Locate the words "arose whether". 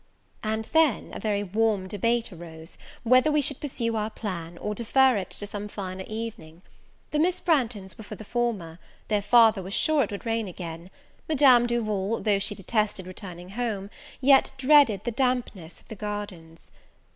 2.33-3.31